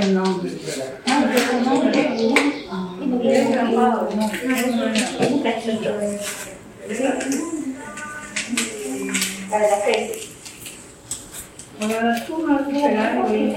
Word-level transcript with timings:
el 0.00 0.14
nombre. 0.14 0.50
Para 9.50 9.68
la 9.70 9.76
fe. 9.76 10.12
Ahora 11.80 12.24
tú 12.26 12.46
no 12.46 12.56
has 12.56 12.68
esperado 12.68 13.34
y 13.34 13.52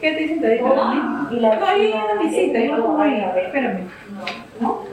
¿Qué 0.00 0.12
te 0.12 0.20
dicen? 0.20 0.40
Te 0.40 0.48
dicen 0.50 0.68
la 1.40 1.58
No, 4.12 4.24
no 4.60 4.84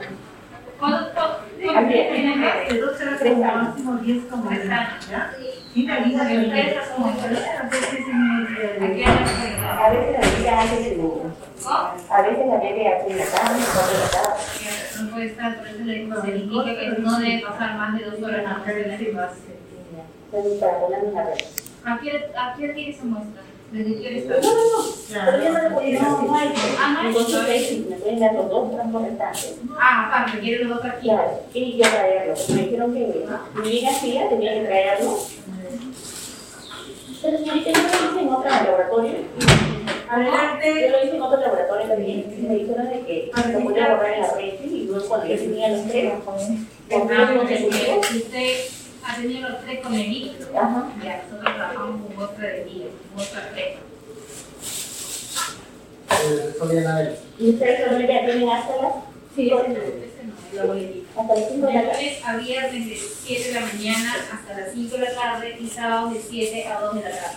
es. 1.62 2.72
De 2.72 2.80
12 2.80 3.04
horas 3.04 3.20
como 3.20 3.44
máximo 3.44 3.96
10 3.96 4.24
como 4.24 4.50
Y 5.74 5.86
la 5.86 6.00
vida 6.00 6.24
de 6.24 6.34
empresas 6.34 6.88
como 6.88 7.06
A 7.08 7.10
veces 9.90 10.12
la 10.12 10.38
vida 10.38 10.60
hace 10.60 10.94
su. 10.94 11.22
A 11.68 12.22
veces 12.22 12.46
la 12.46 12.56
bebé 12.56 12.88
hace 12.88 13.10
la 13.10 13.16
la 13.16 13.30
cama. 13.30 13.58
No 15.00 15.10
puede 15.10 15.26
estar, 15.26 15.56
por 15.56 15.66
eso 15.66 15.84
le 15.84 15.94
digo, 15.94 16.22
se 16.22 16.30
indica 16.30 16.78
que 16.78 16.88
no 16.98 17.18
debe 17.18 17.42
pasar 17.42 17.76
más 17.76 17.98
de 17.98 18.04
dos 18.04 18.22
horas 18.22 18.66
de 18.66 19.12
la 19.12 19.20
base. 19.20 19.52
¿A 21.84 21.98
qué, 21.98 22.30
¿A 22.36 22.54
qué 22.56 22.96
se 22.98 23.04
muestra? 23.04 23.42
¿Desde 23.72 24.02
qué 24.02 24.06
hora 24.06 24.16
está? 24.18 24.34
Pero 25.24 25.42
yo 25.42 25.52
no 25.52 25.80
decir. 25.80 25.98
Ah, 26.78 27.02
no 27.02 27.08
me 27.08 27.96
pueden 27.96 28.20
dar 28.20 28.34
los 28.34 28.50
dos 28.50 28.70
tramos 28.72 29.02
restantes. 29.02 29.56
Ah, 29.80 30.08
aparte, 30.08 30.40
quiere 30.40 30.64
los 30.64 30.76
dos 30.76 30.84
aquí. 30.92 31.08
Claro, 31.08 31.40
y 31.54 31.78
yo 31.78 31.88
traerlo. 31.88 32.34
Me 32.48 32.62
dijeron 32.62 32.92
que 32.92 33.00
mi 33.00 33.60
amiga 33.62 33.90
hacía, 33.90 34.28
tenía 34.28 34.54
que 34.54 34.66
traerlo. 34.66 35.18
Pero 37.22 37.38
señorita, 37.38 37.70
yo 37.70 37.78
lo 37.78 37.88
hice 38.10 38.20
en 38.20 38.28
otro 38.28 38.50
laboratorio. 38.50 39.12
Adelante. 40.10 40.66
Yo 40.82 40.90
lo 40.90 41.04
hice 41.04 41.16
en 41.16 41.22
otro 41.22 41.40
laboratorio 41.40 41.88
también. 41.88 42.46
Me 42.46 42.54
dijeron 42.56 42.88
de 42.90 43.00
que 43.00 43.30
lo 43.34 43.60
podía 43.60 43.94
borrar 43.94 44.12
en 44.12 44.20
la 44.20 44.34
red 44.34 44.54
y 44.70 44.84
luego 44.84 45.08
cuando 45.08 45.26
yo 45.28 45.36
tenía 45.36 45.68
los 45.70 45.86
tres. 45.88 46.12
Ha 49.04 49.16
tenido 49.16 49.48
los 49.48 49.60
tres 49.62 49.80
con 49.80 49.94
el. 49.94 50.36
Ajá. 50.56 50.92
Ya, 51.02 51.22
nosotros 51.28 51.54
trabajamos 51.56 52.12
con 52.14 52.24
otra 52.24 52.48
de 52.48 52.68
hilo, 52.70 52.90
con 53.14 53.24
otra 53.24 53.50
tres. 53.52 53.78
Y 57.38 57.50
ustedes 57.50 57.80
solamente 57.84 58.12
ya 58.12 58.24
tienen 58.26 58.48
hasta 58.48 58.76
las 58.76 58.92
Sí, 59.34 59.46
ese 59.48 59.54
no, 59.54 59.60
ese 59.60 60.22
no, 60.54 60.62
lo 60.62 60.68
voy 60.68 60.78
a 60.78 60.82
ir. 60.82 61.06
hasta 61.16 61.34
las 61.34 61.48
cinco 61.48 61.66
de 61.66 61.72
la 61.72 61.80
De 61.82 61.86
tarde. 61.88 62.20
a 62.24 62.36
viernes 62.36 62.86
de 62.86 62.96
7 63.24 63.48
de 63.48 63.54
la 63.54 63.60
mañana 63.66 64.14
hasta 64.32 64.60
las 64.60 64.72
5 64.74 64.96
de 64.96 65.02
la 65.02 65.14
tarde 65.14 65.56
y 65.58 65.68
sábados 65.68 66.12
de 66.14 66.20
7 66.20 66.66
a 66.68 66.80
2 66.80 66.94
de 66.96 67.00
la 67.00 67.10
tarde. 67.10 67.36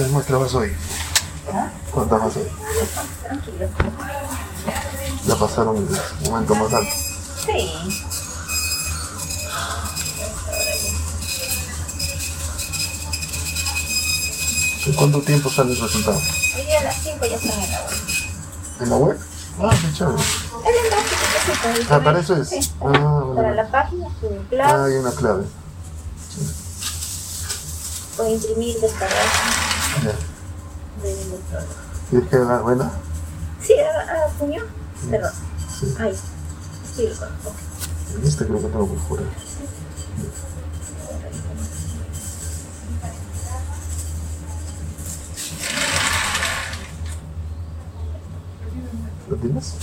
¿Cuántas 0.00 0.12
muestras 0.14 0.40
vas 0.40 0.54
hoy? 0.54 0.72
¿Cuántas 1.90 2.20
vas 2.22 2.36
hoy? 2.36 2.48
Ya 5.26 5.36
pasaron 5.36 5.76
el 5.76 6.30
momento 6.30 6.54
más 6.54 6.72
alto. 6.72 6.90
Sí. 7.44 7.70
¿En 14.86 14.92
cuánto 14.94 15.20
tiempo 15.20 15.50
sale 15.50 15.72
el 15.72 15.80
resultado? 15.80 16.16
Hoy 16.56 16.62
día 16.64 16.80
a 16.80 16.84
las 16.84 16.96
5 17.02 17.26
ya 17.26 17.36
están 17.36 17.60
en 17.60 17.70
la 17.70 17.80
hora. 17.80 17.96
¿En 18.80 18.90
la 18.90 18.96
web? 18.96 19.20
Ah, 19.62 19.70
qué 19.80 19.92
chévere. 19.92 20.16
Es 20.18 20.84
el 20.84 20.90
más 20.90 21.04
chiquitito, 21.04 21.94
Ah, 21.94 22.00
para 22.02 22.20
eso 22.20 22.36
es. 22.36 22.48
Sí. 22.48 22.60
Ah, 22.80 22.86
vale, 22.88 23.34
Para 23.34 23.54
la 23.54 23.70
página, 23.70 24.06
su 24.20 24.26
Ah, 24.26 24.46
clave, 24.48 24.92
hay 24.92 24.98
una 24.98 25.12
clave. 25.12 25.44
o 28.18 28.26
imprimir, 28.26 28.78
descargar. 28.80 29.69
De- 30.02 30.14
¿Quieres 32.10 32.28
que 32.28 32.36
haga 32.36 32.60
buena? 32.62 32.90
Sí, 33.62 33.74
a, 33.78 34.24
a 34.26 34.28
puño. 34.38 34.62
Perdón. 35.10 35.32
Sí. 35.78 35.94
Ahí. 35.98 36.16
Sí, 36.96 37.08
lo 37.08 37.16
conozco. 37.16 37.52
En 38.16 38.26
este 38.26 38.46
creo 38.46 38.58
que 38.60 38.68
tengo 38.68 38.90
que 38.92 38.98
jurar. 39.00 39.26
¿Lo 49.28 49.36
tienes? 49.36 49.74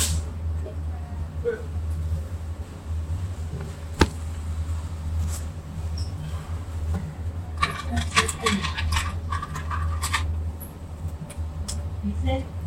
好。 11.97 12.57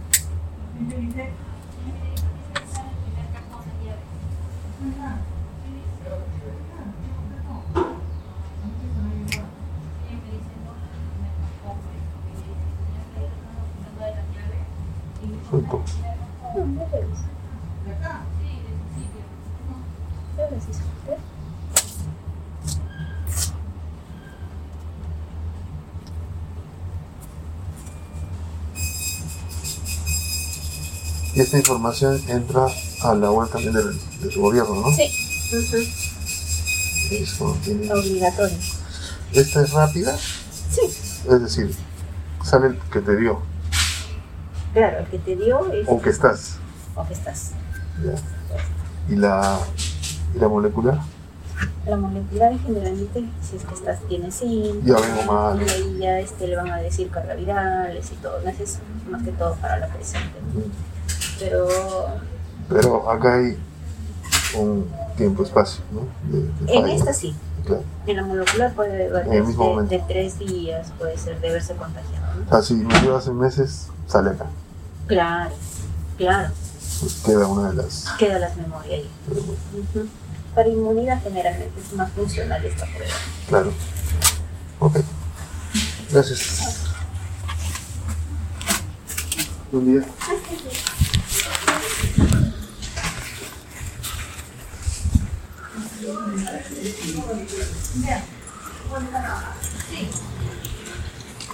Y 31.41 31.43
esta 31.43 31.57
información 31.57 32.21
entra 32.29 32.67
a 33.03 33.15
la 33.15 33.31
web 33.33 33.49
también 33.49 33.73
del, 33.73 33.99
de 34.21 34.29
tu 34.29 34.43
gobierno, 34.43 34.75
¿no? 34.75 34.91
Sí. 34.95 35.05
Eso 37.13 37.57
tiene- 37.65 37.91
Obligatorio. 37.91 38.59
¿Esta 39.33 39.63
es 39.63 39.71
rápida? 39.73 40.19
Sí. 40.19 40.83
Es 40.85 41.41
decir, 41.43 41.75
sale 42.45 42.67
el 42.67 42.79
que 42.93 43.01
te 43.01 43.17
dio 43.17 43.41
Claro, 44.75 44.99
el 44.99 45.07
que 45.07 45.19
te 45.19 45.35
dio 45.35 45.73
es 45.73 45.87
o 45.89 45.99
que 46.03 46.11
estás. 46.11 46.57
o 46.95 47.07
que 47.09 47.15
estás. 47.15 47.53
Ya. 48.05 49.15
¿Y 49.15 49.17
la, 49.17 49.61
y 50.35 50.39
la 50.41 50.47
molecular? 50.49 50.99
La 51.87 51.97
molecular 51.97 52.53
generalmente, 52.67 53.25
si 53.49 53.57
es 53.57 53.65
que 53.65 53.75
estás, 53.75 53.99
tiene 54.11 54.31
zinc, 54.31 54.85
Ya 54.85 54.97
vengo 54.97 55.33
mal. 55.33 55.63
y 55.63 55.71
ahí 55.71 55.99
ya 56.01 56.21
este, 56.21 56.49
le 56.49 56.57
van 56.57 56.71
a 56.71 56.77
decir 56.77 57.09
cargas 57.09 57.39
virales 57.39 58.11
y 58.13 58.17
todo. 58.17 58.39
No 58.45 58.51
es 58.51 58.79
más 59.11 59.23
que 59.23 59.33
todo 59.33 59.55
para 59.55 59.79
la 59.79 59.87
presente. 59.89 60.39
Pero 61.41 61.67
Pero 62.69 63.11
acá 63.11 63.35
hay 63.35 63.59
un 64.57 64.89
tiempo-espacio, 65.17 65.83
¿no? 65.93 66.07
De, 66.31 66.43
de 66.67 66.75
en 66.75 66.89
esta 66.89 67.13
sí. 67.13 67.35
Claro. 67.65 67.83
En 68.07 68.17
la 68.17 68.23
molecular 68.25 68.73
puede 68.75 69.07
En 69.37 69.47
mismo 69.47 69.83
de, 69.83 70.03
tres 70.09 70.39
días, 70.39 70.93
puede 70.99 71.19
ser 71.19 71.41
de 71.41 71.51
verse 71.51 71.75
contagiado. 71.75 72.35
¿no? 72.37 72.47
O 72.47 72.49
sea, 72.49 72.63
si 72.63 72.75
me 72.75 73.01
dio 73.01 73.17
hace 73.17 73.31
meses, 73.33 73.89
sale 74.07 74.31
acá. 74.31 74.47
Claro, 75.07 75.55
claro, 76.17 76.49
Pues 77.01 77.23
queda 77.25 77.47
una 77.47 77.71
de 77.71 77.83
las. 77.83 78.07
queda 78.19 78.39
las 78.39 78.57
memorias 78.57 79.01
ahí. 79.01 79.11
Para 80.55 80.69
inmunidad 80.69 81.23
generalmente 81.23 81.81
es 81.81 81.93
más 81.93 82.11
funcional 82.13 82.65
esta 82.65 82.87
prueba. 82.87 83.15
Claro. 83.49 83.73
Ok. 84.81 84.99
Gracias. 86.11 86.81
Buen 89.71 89.87
día. 89.87 90.07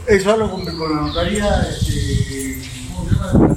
Eso 0.06 0.36
lo 0.36 0.50
con, 0.50 0.64
con 0.64 0.96
la 0.96 1.02
notaría, 1.02 1.68
este, 1.68 2.62
¿cómo 2.88 3.08
se? 3.10 3.56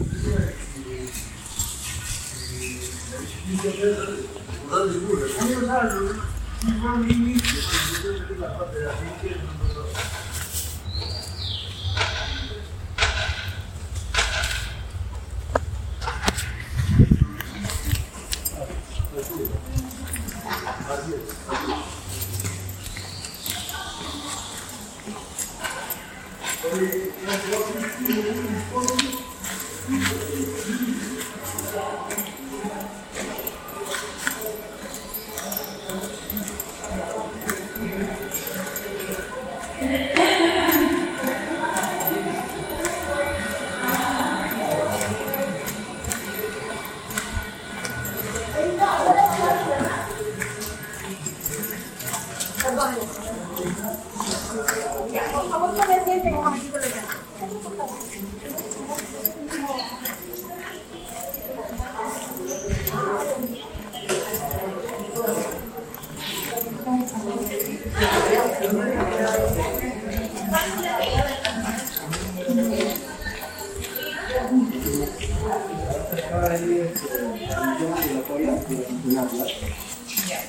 Adieu. 20.89 21.19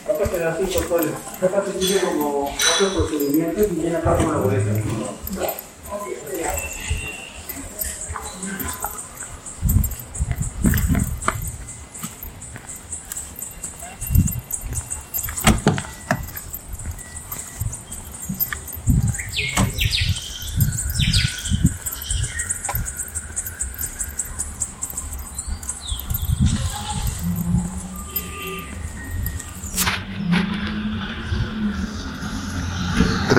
Acá 0.06 0.26
se 0.30 0.38
como 2.00 2.44
otro 2.44 2.94
procedimiento 2.94 3.62
y 3.62 3.66
viene 3.76 3.96
acá 3.96 4.16
como 4.16 4.32
la 4.32 4.38
boleta. 4.38 4.70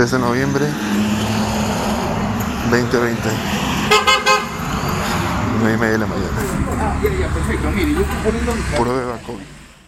De 0.09 0.17
noviembre 0.17 0.65
2020 2.71 3.29
9 5.59 5.75
y 5.75 5.77
media 5.77 5.91
de 5.91 5.97
la 5.99 6.07
mañana. 6.07 6.27
Prueba 8.77 9.17
COVID 9.19 9.60